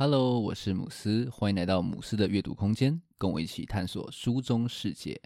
[0.00, 5.20] Hello，我是姆斯，欢迎来到姆斯的阅读空间，跟我一起探索书中世界。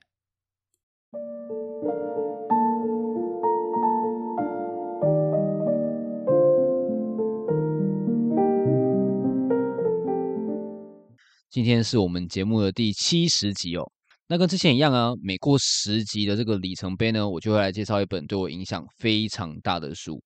[11.51, 13.93] 今天是我们节目的第七十集哦。
[14.27, 20.19] 那跟之前一样啊，每过十集的这个里程碑呢，我就会来介绍一本对我影响非常大的书。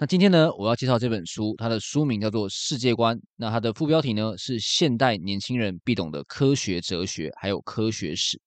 [0.00, 3.16] 那今天呢，我要介绍这本书，它的书名叫做《世界观》。
[3.34, 8.40] 那它的副标题呢是“现代年轻人必懂的科学哲学，还有科学史”。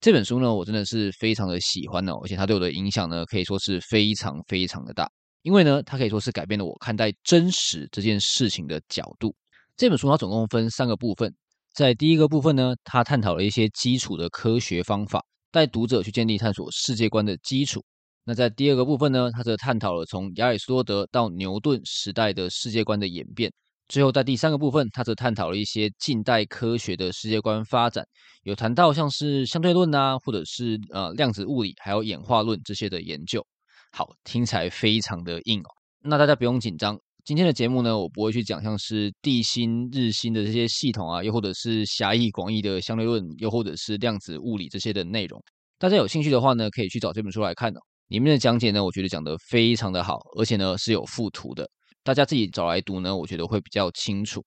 [0.00, 5.06] 这本书呢，我真的是非常的喜欢哦，而且它对我的影响呢，可以说是非常非常的大。
[5.42, 9.36] 因为呢，它可以说是改变了我看待真实这件事情的角度。
[9.76, 11.30] 这本书它总共分三个部分，
[11.74, 17.84] 在第一个部分呢，它探讨了一些基础的科学方法，带读者去建立探索世界观的基础。
[18.26, 23.52] 那在第二个部分呢，它则探讨了从亚里士多德到牛顿时代的世界观的演变。
[23.86, 28.02] 最后在第三个部分，它则探讨了一些近代科学的世界观发展，
[28.44, 33.46] 有谈到像是相对论啊，或者是呃量子物理，还有演化论这些的研究。
[33.92, 35.68] 好，听起来非常的硬哦。
[36.00, 45.38] 那大家不用紧张，今天的节目呢，我不会去讲像是地心、日心的这些系统啊，又或者是狭义广义的相对论，又或者是量子物理这些的内容。
[45.78, 47.80] 大家有兴趣的话呢，可以去找这本书来看哦。
[48.08, 51.68] 里面的讲解呢，我觉得讲得非常的好，而且呢是有附图的，
[52.02, 54.44] 大家自己找来读呢，我觉得会比较清楚。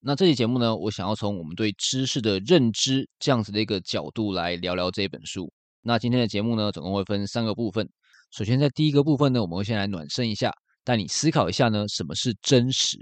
[0.00, 5.52] 那这期节目呢，我想要从我们对知识的认知这样子的一个角度来聊聊这本书。
[5.82, 7.86] 那今天的节目呢，总共会分三个部分。
[8.30, 10.52] 首先在第一个部分呢，我们会先来暖身一下，
[10.84, 12.96] 带你思考一下呢，什么是真实。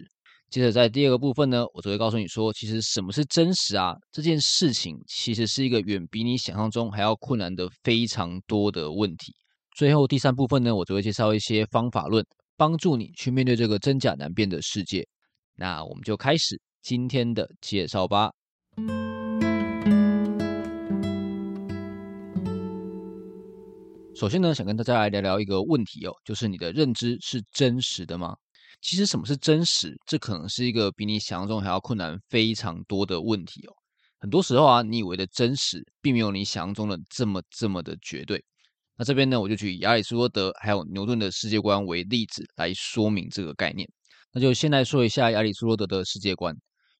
[0.51, 3.95] 接着在第二个部分呢，我就会告诉你说，其实什么是真实啊？
[4.11, 9.35] 这件事情其实是一个远比你想象中还要困难的非常多的问题。
[9.79, 12.27] 最后第三部分呢，我就会介绍一些方法论，
[12.57, 15.07] 帮助你去面对这个真假难辨的世界。
[15.55, 18.33] 那我们就开始今天的介绍吧。
[24.17, 28.35] 首先呢，想跟大家来聊聊一个问题哦，就是你的认知是真实的吗？
[28.81, 29.97] 其实什么是真实？
[30.05, 33.73] 这可能是一个比你想象中还要困难非常多的问题哦。
[34.19, 38.45] 很多时候啊，你以为的真实，并没有你想象中的这么这么的绝对。
[38.99, 43.89] 那这边呢，我就举亚里士多德还有牛顿的世界观为例子来说明这个概念。
[44.33, 46.53] 那就先来说一下亚里士多德的世界观。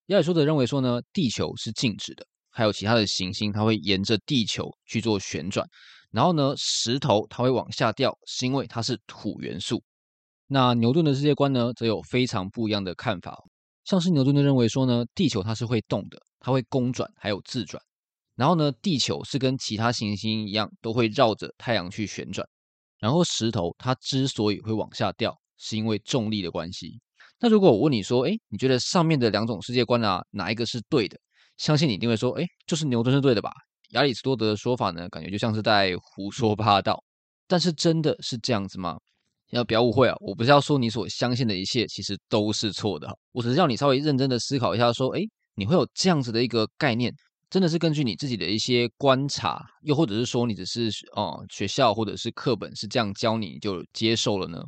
[0.05, 5.67] 亚里士多德认为说呢，地球是静止的，还有其他的行星它会沿着地球去做旋转。
[6.09, 9.83] 然后呢，石头它会往下掉，是因为它是土元素。
[10.47, 13.37] 那牛顿的世界观呢，则有非常不一样的看法。
[13.83, 17.83] 像是牛顿的认为说呢，地球它是会动的，它会公转还有自转。
[18.39, 22.47] 然后呢，地球是跟其他行星一样，都会绕着太阳去旋转。
[22.97, 27.01] 然后石头它之所以会往下掉，是因为重力的关系。
[27.37, 31.17] 那如果我问你说，诶，你觉得上面的两种世界观啊，哪一个是对的？
[31.57, 33.51] 相信你一定会说，诶，就是牛顿是对的吧？
[33.89, 37.03] 亚里士多德的说法呢，感觉就像是在胡说八道。
[37.45, 38.97] 但是真的是这样子吗？
[39.51, 40.15] 要不要误会啊？
[40.21, 47.13] 我不是要说你所相信的一切其实都是错的，我只是要你稍微认真的思考一下，说，诶，你会有这样子的一个概念。
[47.49, 54.61] 真的是根据你自己的一些观察，又或者是说你只是哦学校或者是课本是这样教你，你就接受了呢？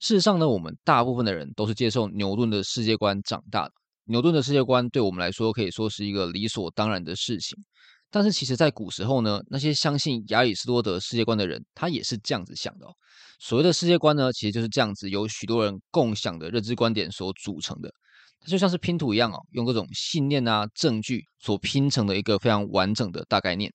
[0.00, 3.72] 事实上呢，我们大部分的人都是接受牛顿的世界观长大的。
[4.06, 7.56] 牛顿的世界观对我们来说可以说是一个理所当然的事情。
[8.12, 12.92] 但是其实，在古时候呢，那些相信亚里士多德世界观的人，他也是这样子想的哦。
[13.40, 17.90] 所谓的世界观呢，其实就是这样子，由许多人共享的认知观点所组成的。
[18.38, 23.72] 它就像是拼图一样哦，用各种信念啊、证据所拼成的一个非常完整的大概念。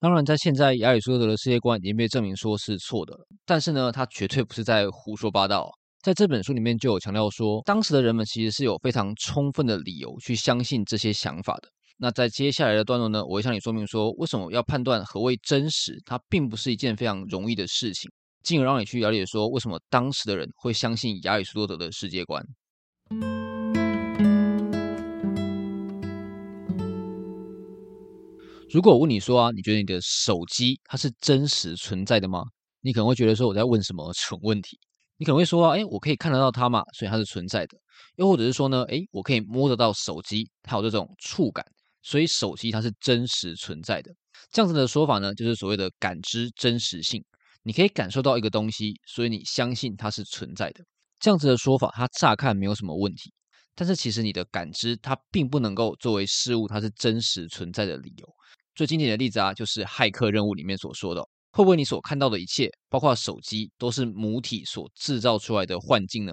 [0.00, 3.14] 当然，在现在亚里士多德的世界观已经被证明说是错的，
[3.44, 5.70] 但是呢，他绝对不是在胡说八道。
[6.02, 11.68] 在这本书里面就有强调说，当时的人们其实是有非常充分的理由去相信这些想法的。
[11.98, 18.10] 那在接下来的段落呢，我会向你说明说，为什么要判断何谓真实，它并不是一件非常容易的事情，
[18.42, 22.44] 进而让你去了解说，为什么当时的人会相信亚里士多德的世界观。
[28.68, 32.44] 如果我问你说啊，你觉得你的手机它是真实存在的吗？
[32.82, 34.78] 你可能会觉得说我在问什么蠢问题。
[35.16, 37.78] 你可能会说啊，哎，我可以看得到它嘛，所以它是存在的。
[38.16, 41.64] 又或者是说呢，哎，我可以摸得到手机，它有这种触感，
[42.02, 44.12] 所以手机它是真实存在的。
[44.50, 47.24] 这样子的说法呢，就是所谓的感知真实性。
[47.62, 50.84] 你可以感受到一个东西，所以你相信它是存在的。
[51.18, 53.32] 这样子的说法，它乍看没有什么问题，
[53.74, 58.28] 但是其实你的感知它并不能够作为事物它是真实存在的理由。
[58.74, 61.20] 最经典的例子啊，就是骇客任务里面所说的，
[61.50, 66.32] 会不会你所看到的一切，包括手机，都是母体所制造出来的幻境呢？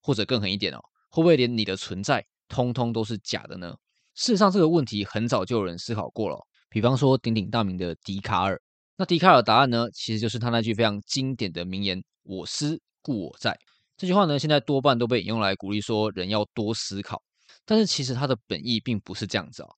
[0.00, 0.78] 或者更狠一点哦，
[1.10, 3.74] 会不会连你的存在通通都是假的呢？
[4.14, 6.36] 事实上，这个问题很早就有人思考过了。
[6.68, 8.60] 比方说，鼎鼎大名的笛卡尔。
[8.96, 13.58] 那笛卡尔的答案呢，其实就是他那句非常经典的名言：“我思故我在。”
[13.96, 17.22] 这句话呢，现在多半都被引用来鼓励说人要多思考。
[17.64, 19.68] 但是，其实他的本意并不是这样子啊。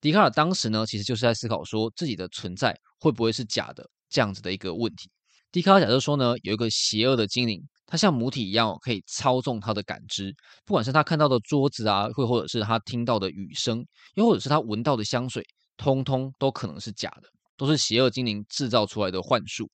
[0.00, 5.10] 笛卡尔当时呢，其实就是在思考说自己的存在会不会是假的这样子的一个问题。
[5.50, 7.62] 笛卡尔假设说呢，有一个邪恶的精灵。
[7.90, 10.34] 他像母体一样，可以操纵他的感知，
[10.66, 13.82] 不管是他看到的桌子啊，或或者是他听到的雨声，
[14.14, 15.42] 又或者是他闻到的香水，
[15.78, 19.66] 通通都可能是假的，都是邪恶精灵制造出来的幻术。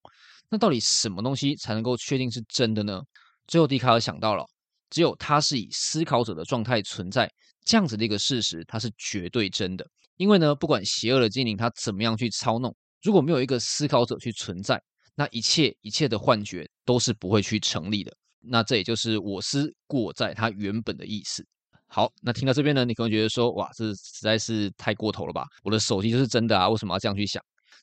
[0.48, 3.02] 那到底什么东西才能够确定是真的呢？
[3.48, 4.46] 最后，笛卡尔想到了，
[4.90, 7.28] 只有他是以思考者的状态存在，
[7.64, 9.84] 这样子的一个事实，它是绝对真的。
[10.16, 12.72] 因为呢，不管邪恶的精灵他怎么样去操弄，
[13.02, 14.80] 如果没有一个思考者去存在，
[15.14, 18.14] 那一切一切的幻觉都是不会去成立的。
[18.40, 21.46] 那这也就是“我思过在”它原本的意思。
[21.86, 25.46] 好，那听到这边呢，你可能觉得说：“哇，这实在是太过头了吧？
[25.62, 27.42] 我的手机就是真的啊，为什么要这样去想？”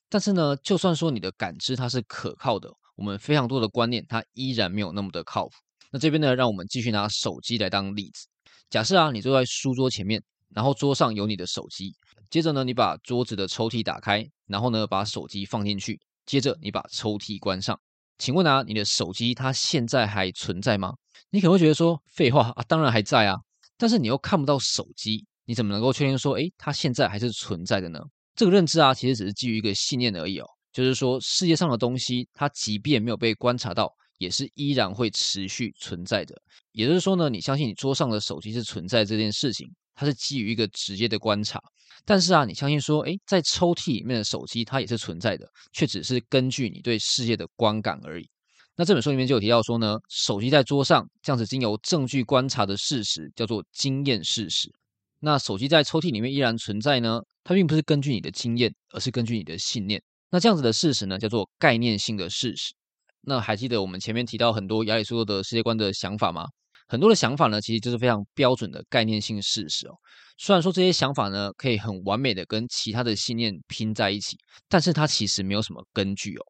[0.09, 5.53] 但是呢，就算说你的感知它是可靠的，我们非常多的观念它依然没有那么的靠谱。
[5.89, 8.27] 那这边呢，让我们继续拿手机来当例子。
[8.69, 11.95] 假设啊，你坐在书桌前面，然后桌上有你的手机，
[12.29, 15.99] 接着呢，你把桌子的抽屉打开，然后呢，把手机放进去。
[16.25, 17.79] 接着你把抽屉关上，
[18.17, 20.93] 请问啊，你的手机它现在还存在吗？
[21.29, 23.37] 你可能会觉得说，废话啊，当然还在啊。
[23.77, 27.99] 但是你又看不到手机，你怎么能够确定说，诶，它现在还是存在的呢？
[28.35, 36.39] 这个认知啊，其实只是基于一个信念而已哦，就是说世界上的东西，它即便没有被观察到，也是依然会持续存在的。
[36.73, 41.59] 也就是说呢，你相信你桌上的手机是存在这件事情，它是基于一个直接的观察。
[42.05, 48.29] 但是啊，你相信说，诶，在抽屉里面的手机它也是存在的，却只是根据你对世界的观感而已。
[48.75, 54.71] 那这本书里面就有提到说呢，手机在桌上这样子经由证据观察的事实叫做经验事实。
[55.19, 60.01] 那手机在抽屉里面依然存在呢，它并不是根据你的经验，而是根据你的信念。
[60.31, 62.73] 那这样子的事实呢，叫做概念性的事实。
[63.21, 66.45] 那还记得我们前面提到很多亚里士多德世界观的想法吗？
[66.87, 69.93] 很多的想法呢，其实就是非常标准的概念性事实哦。
[70.37, 74.35] 虽然说这些想法呢，可以很完美的跟其他的信念拼在一起，
[74.67, 76.45] 但是它其实没有什么根据哦。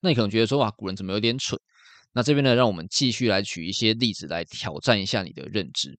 [0.00, 1.58] 那你可能觉得说，哇，古人怎么有点蠢？
[2.12, 5.98] 那这边呢，让我们继续来举一些例子来挑战一下你的认知。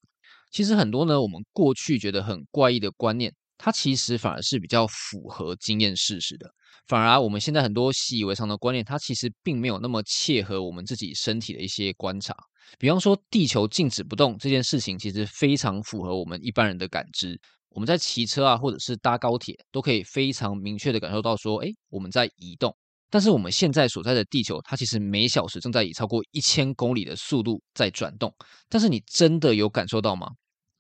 [0.52, 6.50] 其实很多呢，我们过去觉得很怪异的观念，它其实反而是比较符合经验事实的。
[6.88, 12.34] 反而，我们现在很多习以为常的观念，它其实并没有那么切合我们自己身体的一些观察。
[12.78, 17.40] 比方说，地球静止不动这件事情，其实非常符合我们一般人的感知。
[17.70, 22.74] 我们在骑车啊，或者是搭高铁，都可以非常明确的感受到说，哎，我们在移动。
[23.10, 28.34] 但是我们现在所在的地球，它其实每小时正在以超过一千公里的速度在转动。
[28.68, 30.28] 但是你真的有感受到吗？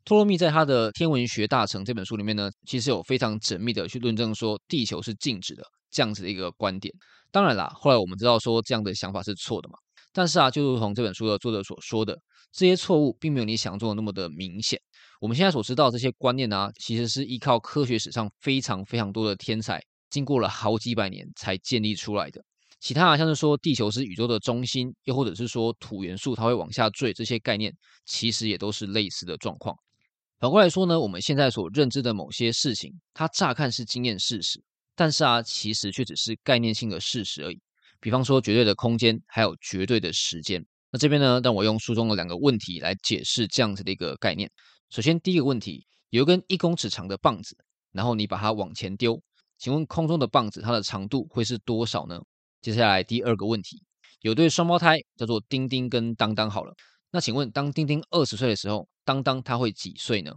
[0.07, 5.61] 托勒密在他的《天文学大成》这本书里面呢，其实有非常缜密的去论证说地球是静止的
[5.91, 6.93] 这样子的一个观点。
[7.29, 9.75] 当然啦，后来我们知道说这样的想法是错的嘛。
[10.13, 12.17] 但是啊，就如同这本书的作者所说的，
[12.53, 14.79] 这些错误并没有你想象中的那么的明显。
[15.19, 22.41] 我们现在所知道这些观念呢、其实是依靠科学史上非常非常多的天才，经过了好几百年才建立出来的。
[22.79, 27.75] 其他啊，像是说地球是宇宙的中心，又或者是说土元素它会往下坠，这些概念
[28.05, 29.75] 其实也都是类似的状况。
[30.39, 34.63] 反过来说呢，我们现在所认知的某些事情，它乍看是经验事实，
[34.95, 37.59] 但是啊，其实却只是概念性的事实而已。
[37.99, 40.63] 比方说绝对的空间，还有绝对的时间。
[40.91, 44.49] 那这边呢，让我用书中的两个问题来解释这样子的一个概念。
[44.89, 47.57] 首先，第一个问题，有一根一公尺长的棒子，
[47.91, 49.19] 然后你把它往前丢，
[49.57, 52.21] 请问空中的棒子它的长度会是多少呢？
[52.61, 53.81] 接下来第二个问题，
[54.21, 56.73] 有对双胞胎叫做丁丁跟当当好了，
[57.09, 60.33] 那请问当丁丁二十岁的时候，当当他会几岁呢？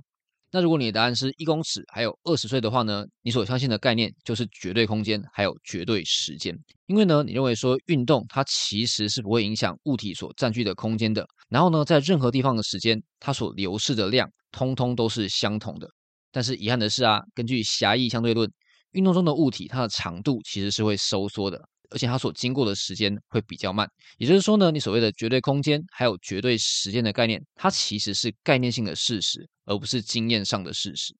[0.52, 6.56] 那如果你的答案是一公尺，还有二十岁的话呢，你所相信的概念就是绝对空间，还有绝对时间。
[6.86, 11.26] 因为呢，你认为说运动它其实是不会影响物体所占据的空间的。
[11.48, 15.88] 然后呢，在任何地方的时间，它所流逝的量，通通都是相同的。
[16.30, 18.48] 但是遗憾的是啊，根据狭义相对论，
[18.92, 21.60] 运动中的物体它的长度其实是会收缩的。
[21.90, 31.14] 而且它所经过的时间会比较慢，也就是说呢，你所谓的绝对空间还有绝对时间的概念，它其实是概念性的事实，而不是经验上的事实。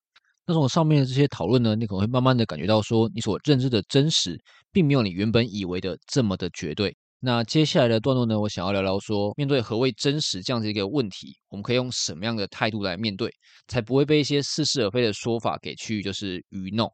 [0.47, 4.37] 那从上面的这些讨论呢，你可能会慢慢的感觉到说，你所认知的真实，
[4.73, 6.97] 并没有你原本以为的这么的绝对。
[7.21, 13.31] 那接下来的段落呢，我想要聊聊说，面对何谓真实这样子一个问题，我们可以用什么样的态度来面对，
[13.69, 16.91] 才不会被一些似是而非的说法给去就是愚弄。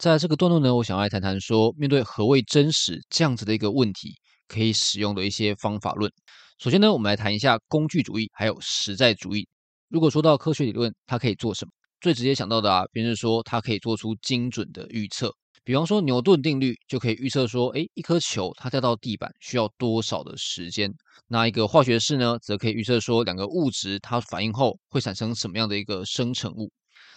[0.00, 4.14] 在这个段落呢，我想要来谈谈说，面对何谓真实这样子的一个问题，
[4.48, 6.10] 可以使用的一些方法论。
[6.58, 9.46] 首先呢，我们来谈一下工具主义还有实在主义。
[9.90, 11.70] 如果说到科学理论，它可以做什么？
[12.00, 15.30] 最直接想到的啊，便是说它可以做出精准的预测。
[15.64, 20.90] 比方说牛顿定律就可以预测说，诶，一颗球它掉到地板需要多少的时间？
[21.28, 26.70] 那一个化学式呢，则可以预测说两个物质它反应后会产生什么样的一个生成物？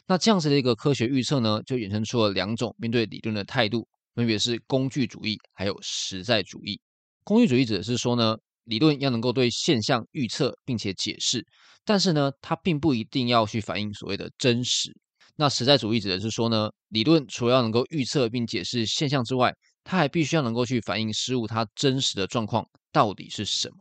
[0.05, 6.79] 那这样子的一个科学预测呢，就衍生出了两种面对理论的态度，分别是工具主义还有实在主义。
[7.23, 11.45] 工具主义指的是说呢，理论要能够对现象预测并且解释，
[11.85, 14.91] 但是呢，它并不一定要去反映所谓的真实。
[15.35, 23.77] 那实在主义指的是说呢，理论除了要能够预测并解释现象之外，它还必须要能够去反映事物它真实的状况到底是什么。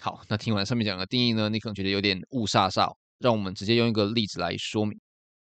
[0.00, 4.98] 好，那听完上面讲的定义呢，你可能觉得有点雾煞煞，让我们直接用一个例子来说明。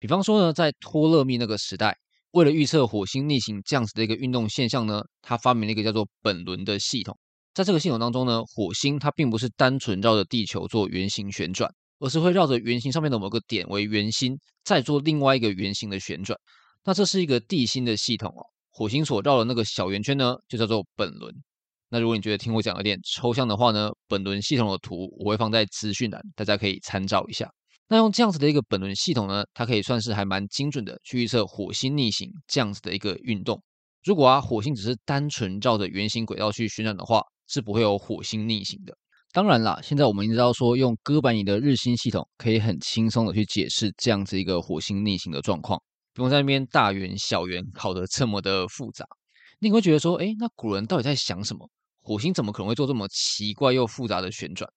[0.03, 1.97] 比方说呢，在托勒密那个时代，
[2.31, 7.17] 为了预测火星逆行这样子的一个运动现象呢，他发明了一个叫做本轮的系统。
[7.53, 11.73] 在这个系统当中呢，火星它并不是单纯绕着地球做圆形旋转。
[11.99, 16.37] 而是会绕着圆形上面的某个点为圆心，再做另外一个圆形的旋转。
[16.83, 18.43] 那这是一个地心的系统哦。
[18.71, 21.33] 火星所绕的那个小圆圈呢，就叫做本轮。
[21.87, 27.49] 那如果你觉得听我讲有点抽象的话呢，本轮系统的图我会放在资讯栏，大家可以参照一下。
[27.87, 33.61] 那用这样子的一个本轮系统呢，它可以算是还蛮精准的去预测火星逆行这样子的一个运动。
[34.03, 38.97] 如果啊，火星只是单纯绕着圆形轨道去旋转的话，是不会有火星逆行的。
[39.31, 45.81] 当然啦，现在我们已经知道说，用哥白尼的日心系统可以很轻松的去解释这样子一个火星逆行的状况，
[46.13, 49.05] 不用在那边大圆小圆考得这么的复杂。
[49.59, 51.69] 你会觉得说，诶，那古人到底在想什么？
[52.01, 54.69] 火星怎么可能会做这么奇怪又复杂的旋转？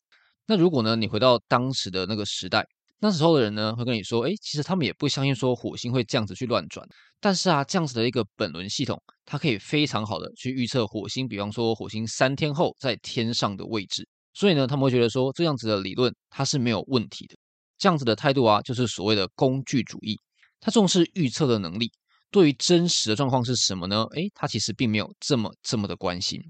[0.46, 2.64] 那如果呢，你回到当时的那个时代，
[2.98, 6.86] 那时候的人呢，会跟你说，诶，其实他们也不相信说火星会这样子去乱转。
[7.20, 14.08] 但是啊，这样子的一个本轮系统，它可以非常好的去预测火星，比方说火星三天后在天上的位置。
[14.32, 17.36] 所以呢，他们会觉得说，这样子的理论它是没有问题的。
[17.78, 20.18] 这样子的态度啊，就是所谓的工具主义。
[20.58, 21.92] 他重视预测的能力，
[22.30, 24.04] 对于真实的状况是什么呢？
[24.14, 26.40] 诶，他其实并没有这么这么的关心。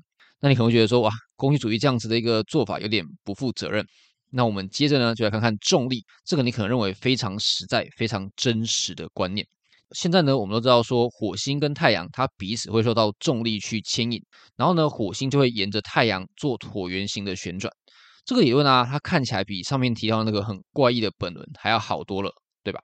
[0.41, 3.85] 那你可能会觉得说，哇，工具主义这样子的一个做法有点不负责任。
[4.31, 9.47] 那我们接着呢，就来看看重力，这个你可能认为非常实在、非常真实的观念。
[9.93, 14.21] 现在呢，我们都知道说，火星跟太阳它彼此会受到重力去牵引，
[14.57, 17.73] 然后呢，火星就会沿着太阳做椭圆形的旋转。
[18.25, 22.33] 这个理论啊，它看起来比上面提到那个很怪异的本轮还要好多了，
[22.65, 22.81] 对吧？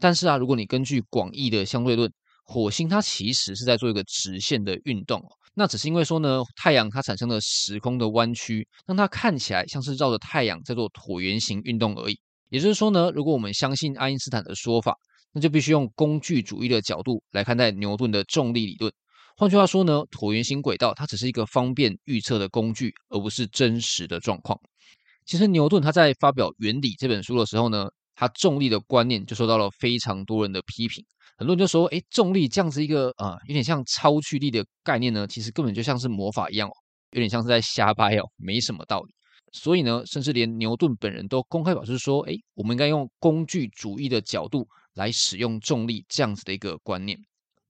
[0.00, 2.12] 但是啊，如果你根据广义的相对论，
[2.44, 5.22] 火星它其实是在做一个直线的运动，
[5.54, 12.18] 那只是因为说呢，太阳它产生了时空的弯曲，让它看起来像是绕着太阳在做椭圆形运动而已。
[12.48, 14.96] 也就是说呢，如果我们相信爱因斯坦的说法，
[15.32, 18.92] 那就必须用工具主义的角度来看待牛顿的重力理论。
[19.36, 24.58] 换句话说呢，椭圆形轨道它只是一个方便预测的工具，而不是真实的状况。
[25.26, 31.04] 其实牛顿他在发表《原理》这本书的时候呢，他重力的观念就受到了非常多人的批评。
[31.40, 36.72] 很多人就说：“诶，重力这样子一个啊、呃，有点像超距力的概念呢，其实根本就像是魔法一样哦，
[37.12, 39.14] 有点像是在瞎掰哦，没什么道理。”
[39.52, 47.16] 所以呢，甚至连牛顿本人都公开表示说：“诶，我们应该用工具主义的角度。”来使用重力这样子的一个观念，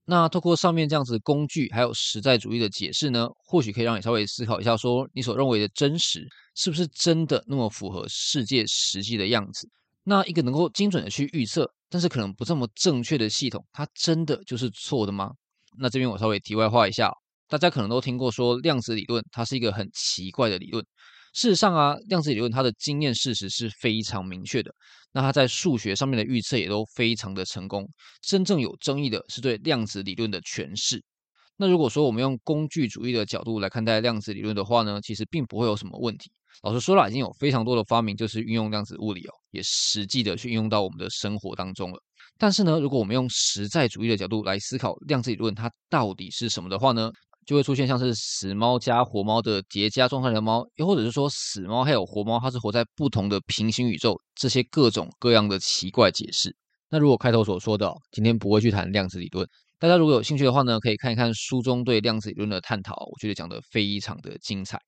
[0.07, 9.69] 那透过上面这样子工具还有实在主义的解释呢，或许可以让你稍微思考一下，说你所认为的真实是不是真的那么符合世界实际的样子？
[10.03, 15.31] 那一个能够精准的去预测，但是可能不这么正确的系统，它真的就是错的吗？
[15.79, 17.13] 那这边我稍微题外话一下，
[17.49, 20.85] 大家可能都听过说量子理论，它是一个很奇怪的理论。
[21.33, 24.75] 事实上啊，量子理论它的经验事实是非常明确的。
[25.13, 27.89] 那它在数学上面的预测也都非常的成功。
[28.21, 31.05] 真正有争议的是对量子理论的诠释。
[31.57, 36.33] 那如果说我们用工具主义的角度来看待量子理论的话呢，其实并不会有什么问题。
[36.63, 41.99] 老实说了，已经有非常多的发明就是运用量子物理哦，也实际的去运用到我们的生活当中了。
[42.39, 47.11] 但是呢，如果我们用实在主义的角度来思考量子理论它到底是什么的话呢？
[47.47, 56.55] 就会出现像是死猫加活猫的叠加状态的猫，又或者是说死猫还有活猫，它是活在不同的平行宇宙，这些各种各样的奇怪解释。
[56.91, 59.49] 那如果开头所说的，今天不会去谈量子理论，
[59.81, 64.79] 大家如果有兴趣的话呢，可以看一看书中对量子理论的探讨，我觉得讲得非常的精彩。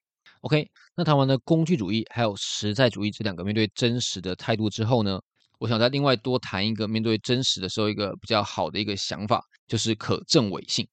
[0.42, 5.20] OK，那谈完了工具主义还有实在主义这两个面对真实的态度之后呢，
[5.61, 10.87] 我想再另外多谈一个面对真实的时候一个比较好的一个想法，就是可证伪性。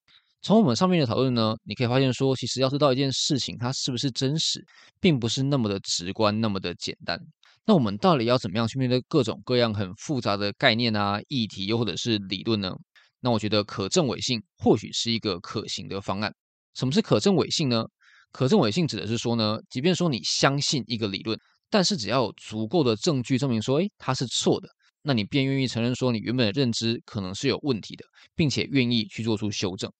[0.44, 4.63] 从我们上面的讨论呢，你可以发现说，其实要知道一件事情它是不是真实，
[5.00, 7.20] 并不是那么的直观，那么的简单。
[7.65, 12.72] 那我们到底要怎么样去面对各种各样很复杂的概念啊、议题，又或者是理论呢？
[13.20, 16.32] 那我觉得可证伪性或许是一个可行的方案。
[16.75, 17.84] 什么是可证伪性呢？
[18.31, 21.38] 可证伪性指的是说呢，即便说你相信一个理论，
[21.69, 24.69] 但是只要有足够的证据证明说，诶，它是错的，
[25.01, 28.05] 那你便愿意承认说你原本的认知可能是有问题的，
[28.36, 29.91] 并且愿意去做出修正。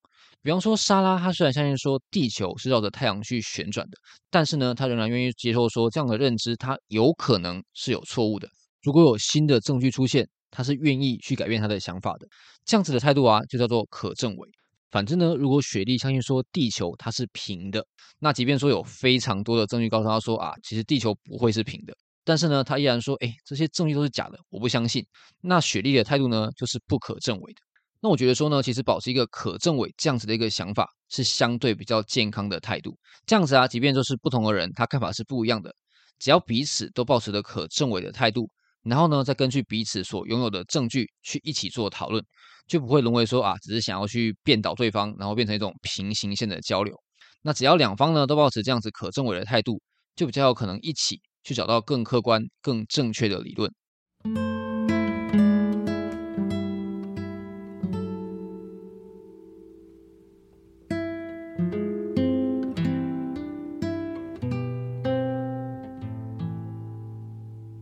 [0.41, 3.98] 比方说，莎拉她虽然相信说地球是绕着太阳去旋转的，
[4.29, 8.48] 但是呢，她仍然愿意接受说这样的认知，它有可能是有错误的。
[8.81, 12.27] 如果有新的证据出现，她是愿意去改变她的想法的。
[12.63, 14.50] 这样子的态度啊，就叫做可证伪。
[14.91, 17.86] 反正呢，如果雪莉相信说地球它是平的，
[18.19, 21.93] 那即便说有非常多的证据告诉他说啊，其实地球不会是平的，
[22.24, 25.05] 但是呢，他依然说，哎，这些证据都是假的，我不相信。
[25.41, 27.60] 那雪莉的态度呢，就是不可证伪的。
[28.01, 32.98] 那我觉得说呢，其实保持一个可证伪这样子的一个想法，是相对比较健康的态度。
[33.25, 35.75] 这样子啊，即便就是不同的人，他看法是不一样的，
[36.17, 38.50] 只要彼此都保持着可证伪的态度，
[38.84, 42.24] 然后呢，再根据彼此所拥有的证据去一起做讨论，
[42.70, 46.96] 就不会沦为说啊，只是想要去辩倒对方，然后变成一种平行线的交流。
[47.42, 49.82] 那只要两方呢都保持这样子可证伪的态度，
[50.16, 53.74] 就比较有可能一起去找到更客观、更正确的理论。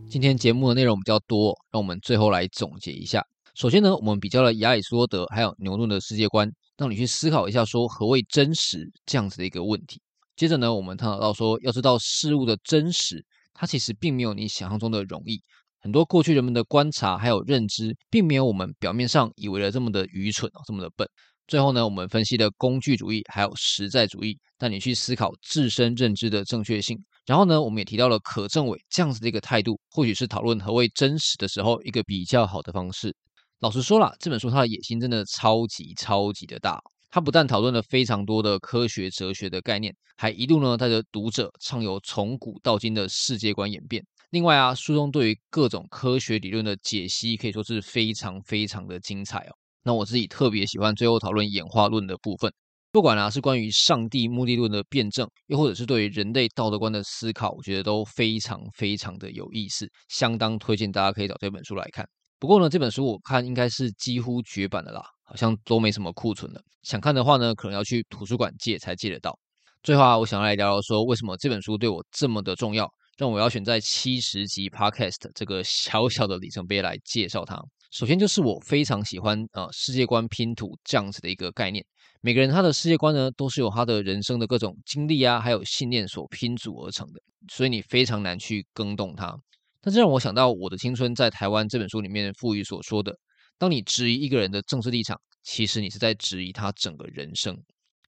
[0.08, 3.22] 今天节目的内容比较多，让我们最后来总结一下。
[3.58, 10.00] 首先呢，我们比较了亚里士多德还有牛顿的世界观，让你去思考一下说何谓真实这样子的一个问题。
[10.36, 13.20] 接着呢，我们探讨到说，要知道事物的真实，
[13.52, 15.42] 它其实并没有你想象中的容易。
[15.80, 21.08] 很多过去人们的观察还有认知，并没有我们表面上以为的这么的愚蠢哦，这么的笨。
[21.48, 26.96] 最后呢，我们分析了工具主义还有实在主义，带你去思考自身认知的正确性。
[27.26, 33.12] 然后呢，我们也提到了可证伪这样子的一个态度，或许是讨论何谓真实的时候一个比较好的方式。
[33.60, 36.80] 老实说啦，这本书它的野心真的超级超级的大。
[37.10, 44.04] 它不但讨论了非常多的科学哲学的概念，还一度呢带着读者畅游从古到今的世界观演变。
[44.30, 49.52] 另外啊，书中对于各种科学理论的解析可以说是非常非常的精彩哦。
[49.82, 52.52] 那我自己特别喜欢最后讨论演化论的部分，
[52.92, 62.06] 不管啊是关于上帝目的论的辩证，又或者是对于人类道德观的思考，我觉得都非常非常的有意思，相当推荐大家可以找这本书来看。
[62.38, 66.60] 不过呢，这本书我看应该是几乎绝版的啦，好像都没什么库存了。
[66.82, 69.36] 想看的话呢，可能要去图书馆借才借得到。
[69.82, 77.60] 最后啊，我想要来聊聊说，为什么这本书对我这么的重要，让我要选在七十集 Podcast 这个小小的里程碑来介绍它。
[77.90, 81.84] 首先就是我非常喜欢呃世界观拼图这样子的一个概念。
[82.20, 87.20] 每个人他的世界观呢，都是由他的人生的各种经历啊，还有信念所拼组而成的，
[87.50, 89.36] 所以你非常难去更动它。
[89.80, 93.16] 但这让我想到《我的青春在台湾》这本书里面傅予所说的：
[93.58, 97.56] 当你质疑一个人的政治立场，其实你是在质疑他整个人生。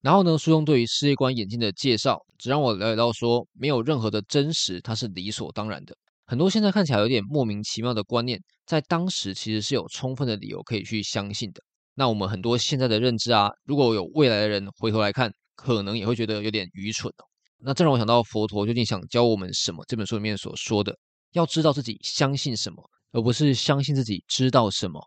[0.02, 5.94] 然后呢，书中对于世界观演进的介绍，只让我了解到说，没有任何的真实，它是理所当然的。
[6.26, 11.60] 很多现在看起来有点莫名其妙的观念，在当时其实是有充分的理由可以去相信的。
[11.94, 17.24] 那我们很多现在的认知啊，如果有未来的人回头来看，可能也会觉得有点愚蠢哦。
[17.58, 19.84] 那这让我想到佛陀究竟想教我们什么？
[19.86, 20.96] 这本书里面所说的，
[21.32, 25.00] 要知道自己相信什么，而不是相信自己知道什么。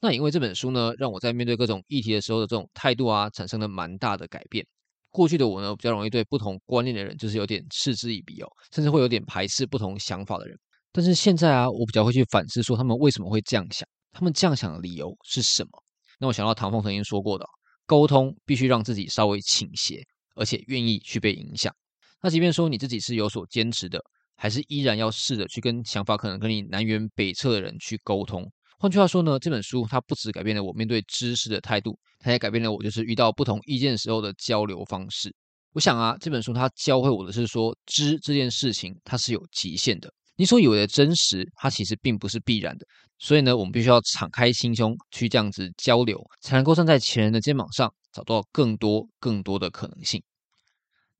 [0.00, 4.64] 那因为这本书呢，让我在面对各种议题的时候的这种态度啊，产生了蛮大的改变。
[5.10, 10.58] 过去的我呢，比较容易对不同观念的人就是有点嗤之以鼻哦，甚至会有点排斥不同想法的人。
[10.92, 15.70] 但是现在啊，我比较会去反思说他们为什么会这样想，他们这样想的理由是什么？
[16.18, 17.46] 那我想到唐凤曾经说过的，
[17.86, 20.02] 沟通必须让自己稍微倾斜，
[20.34, 21.74] 而且愿意去被影响。
[22.20, 23.98] 那即便说你自己是有所坚持的，
[24.36, 28.50] 还是依然要试着去跟想法可能跟你南辕北辙的人去沟通。
[28.78, 35.34] 换句话说呢，这本书它不只改变了我面对知识的态度，它也改变了我就是遇到不同意见时候的交流方式。
[35.72, 40.12] 我想啊，这本书它教会我的是说，知这件事情它是有极限的。
[40.36, 42.86] 你所以为的真实，它其实并不是必然的。
[43.18, 50.22] 所以呢，我们必须要敞开心胸去这样子交流，才能够站在前人的肩膀上，找到更多更多的可能性。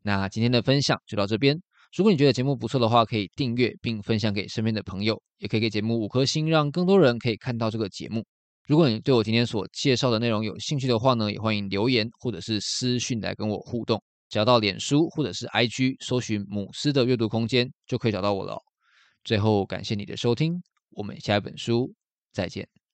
[0.03, 1.59] 那今天的分享就到这边。
[1.97, 8.23] 如果你觉得节目不错的话，可以订阅并分享给身边的朋友，也可以给节目五颗星，让更多人可以看到这个节目。
[8.69, 13.99] 如果你对我今天所介绍的内容有兴趣的话呢，也欢迎留言或者是私讯来跟我互动。
[14.29, 18.61] 只要到脸书或者是 IG 搜寻母狮的阅读空间，就可以找到我了。
[19.25, 21.91] 最后，感谢你的收听，我们下一本书
[22.31, 22.86] 再见。